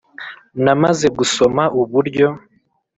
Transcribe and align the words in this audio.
na 0.63 0.73
maze 0.81 1.05
gusoma 1.17 1.63
uburyo 1.81 2.27